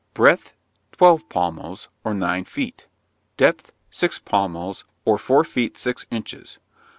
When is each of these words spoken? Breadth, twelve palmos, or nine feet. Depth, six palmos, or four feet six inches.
Breadth, 0.15 0.53
twelve 0.91 1.29
palmos, 1.29 1.87
or 2.03 2.15
nine 2.15 2.43
feet. 2.43 2.87
Depth, 3.37 3.71
six 3.91 4.17
palmos, 4.17 4.83
or 5.05 5.19
four 5.19 5.43
feet 5.43 5.77
six 5.77 6.07
inches. 6.09 6.57